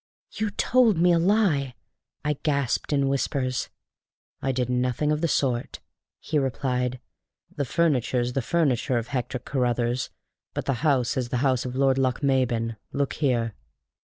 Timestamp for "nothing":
4.67-5.11